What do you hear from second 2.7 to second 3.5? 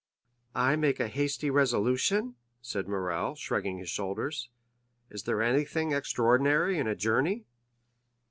Morrel,